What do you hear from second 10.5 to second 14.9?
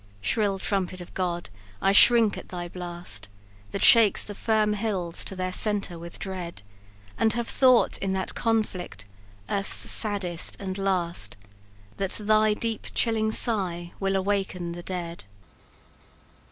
and last That thy deep chilling sigh will awaken the